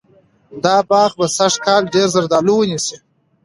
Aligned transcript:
دا 0.63 0.75
باغ 0.89 1.11
به 1.19 1.25
سږکال 1.37 1.83
ډېر 1.93 2.07
زردالو 2.15 2.53
ونیسي. 2.59 2.95